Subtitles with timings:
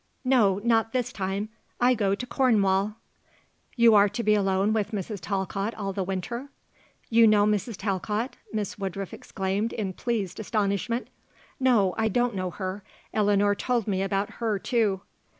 [0.25, 1.49] "No; not this time.
[1.79, 2.95] I go to Cornwall."
[3.75, 5.19] "You are to be alone with Mrs.
[5.21, 6.47] Talcott all the winter?"
[7.11, 7.77] "You know Mrs.
[7.77, 11.07] Talcott?" Miss Woodruff exclaimed in pleased astonishment.
[11.59, 12.81] "No; I don't know her;
[13.13, 15.01] Eleanor told me about her, too."